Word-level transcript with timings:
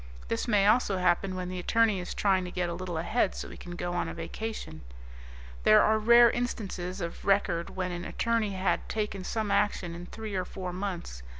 This 0.29 0.47
may 0.47 0.65
also 0.65 0.97
happen 0.97 1.35
when 1.35 1.47
the 1.47 1.59
attorney 1.59 1.99
is 1.99 2.15
trying 2.15 2.43
to 2.45 2.49
get 2.49 2.69
a 2.69 2.73
little 2.73 2.97
ahead 2.97 3.35
so 3.35 3.47
he 3.51 3.55
can 3.55 3.75
go 3.75 3.93
on 3.93 4.07
a 4.09 4.15
vacation. 4.15 4.81
There 5.63 5.83
are 5.83 5.99
rare 5.99 6.31
instances 6.31 7.01
of 7.01 7.23
record 7.23 7.69
when 7.75 7.91
an 7.91 8.03
attorney 8.05 8.53
had 8.53 8.89
taken 8.89 9.23
some 9.23 9.51
action 9.51 9.93
in 9.93 10.07
three 10.07 10.33
or 10.33 10.43
four 10.43 10.73
months. 10.73 11.21